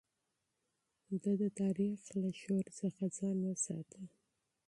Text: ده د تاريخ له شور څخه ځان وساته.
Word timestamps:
ده 1.21 1.31
د 1.41 1.43
تاريخ 1.61 1.99
له 2.21 2.29
شور 2.41 2.65
څخه 2.79 3.03
ځان 3.17 3.37
وساته. 3.49 4.01